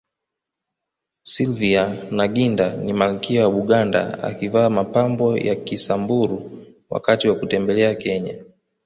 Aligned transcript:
Sylvia 1.23 1.97
Nagginda 2.11 2.77
ni 2.83 2.93
malkia 2.93 3.43
wa 3.47 3.51
Buganda 3.51 4.23
akivaa 4.23 4.69
mapambo 4.69 5.37
ya 5.37 5.55
Kisamburu 5.55 6.65
wakati 6.89 7.29
wa 7.29 7.35
kutembelea 7.35 7.95
Kenya 7.95 8.37